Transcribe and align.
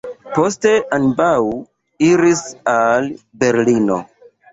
Poste 0.35 0.69
ambaŭ 0.97 1.33
iris 2.07 2.41
al 2.73 3.05
Berlino. 3.45 3.99